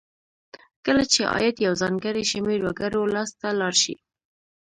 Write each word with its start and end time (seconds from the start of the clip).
کله 0.85 1.03
چې 1.13 1.21
عاید 1.33 1.55
یو 1.65 1.73
ځانګړي 1.81 2.23
شمیر 2.31 2.59
وګړو 2.63 3.11
لاس 3.15 3.31
ته 3.39 3.47
لاړ 3.59 3.73
شي. 3.83 3.95